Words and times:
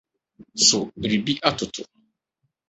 ‘So 0.67 0.77
Biribi 1.03 1.33
Atõtõ?’ 1.51 1.85